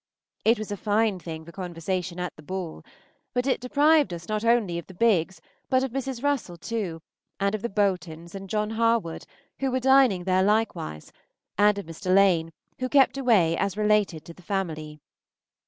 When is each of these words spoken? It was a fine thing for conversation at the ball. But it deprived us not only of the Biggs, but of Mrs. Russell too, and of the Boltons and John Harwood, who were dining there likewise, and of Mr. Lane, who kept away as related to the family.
It 0.43 0.57
was 0.57 0.71
a 0.71 0.77
fine 0.77 1.19
thing 1.19 1.45
for 1.45 1.51
conversation 1.51 2.19
at 2.19 2.35
the 2.35 2.41
ball. 2.41 2.83
But 3.35 3.45
it 3.45 3.61
deprived 3.61 4.11
us 4.15 4.27
not 4.27 4.43
only 4.43 4.79
of 4.79 4.87
the 4.87 4.95
Biggs, 4.95 5.39
but 5.69 5.83
of 5.83 5.91
Mrs. 5.91 6.23
Russell 6.23 6.57
too, 6.57 7.03
and 7.39 7.53
of 7.53 7.61
the 7.61 7.69
Boltons 7.69 8.33
and 8.33 8.49
John 8.49 8.71
Harwood, 8.71 9.25
who 9.59 9.69
were 9.69 9.79
dining 9.79 10.23
there 10.23 10.41
likewise, 10.41 11.11
and 11.55 11.77
of 11.77 11.85
Mr. 11.85 12.11
Lane, 12.15 12.51
who 12.79 12.89
kept 12.89 13.15
away 13.15 13.55
as 13.55 13.77
related 13.77 14.25
to 14.25 14.33
the 14.33 14.41
family. 14.41 14.99